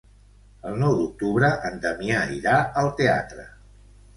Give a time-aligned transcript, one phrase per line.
[0.69, 3.47] El nou d'octubre en Damià irà al teatre.